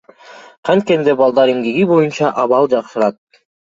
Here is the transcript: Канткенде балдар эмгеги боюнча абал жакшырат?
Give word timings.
Канткенде 0.69 1.15
балдар 1.21 1.53
эмгеги 1.55 1.87
боюнча 1.95 2.35
абал 2.49 2.75
жакшырат? 2.77 3.25